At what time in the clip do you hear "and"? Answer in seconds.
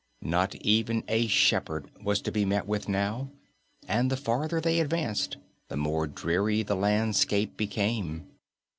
3.87-4.09